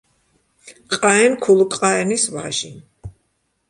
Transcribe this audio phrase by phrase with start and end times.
[0.95, 2.71] ყაენ ქულუგ-ყაენის ვაჟი.